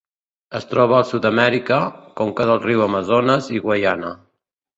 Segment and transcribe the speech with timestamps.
[0.59, 1.77] Es troba a Sud-amèrica:
[2.23, 4.13] conca del riu Amazones i Guaiana.